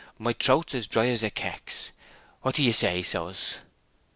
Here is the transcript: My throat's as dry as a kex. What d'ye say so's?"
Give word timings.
My 0.17 0.33
throat's 0.33 0.73
as 0.73 0.87
dry 0.87 1.09
as 1.09 1.21
a 1.21 1.29
kex. 1.29 1.91
What 2.41 2.55
d'ye 2.55 2.71
say 2.71 3.03
so's?" 3.03 3.57